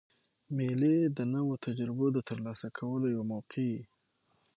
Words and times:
مېلې 0.55 0.97
د 1.17 1.19
نوو 1.33 1.53
تجربو 1.65 2.05
د 2.13 2.17
ترلاسه 2.29 2.67
کولو 2.77 3.05
یوه 3.13 3.25
موقع 3.31 3.63
يي. 3.73 3.81